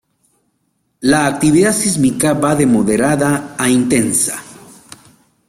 [1.01, 4.41] La actividad sísmica va de moderada a intensa.